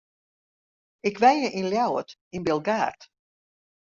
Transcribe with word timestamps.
Ik 1.07 1.15
wenje 1.23 1.49
yn 1.59 1.69
Ljouwert, 1.71 2.11
yn 2.35 2.45
Bilgaard. 2.47 3.01